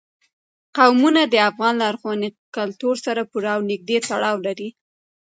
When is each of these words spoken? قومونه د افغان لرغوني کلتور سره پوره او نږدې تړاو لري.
قومونه 0.77 1.21
د 1.27 1.35
افغان 1.49 1.75
لرغوني 1.83 2.29
کلتور 2.57 2.95
سره 3.05 3.21
پوره 3.31 3.51
او 3.55 3.61
نږدې 3.71 3.97
تړاو 4.09 4.37
لري. 4.47 4.69